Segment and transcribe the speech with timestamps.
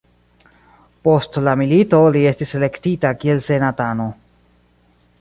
[1.07, 4.13] Post la milito li estis elektita kiel senatano.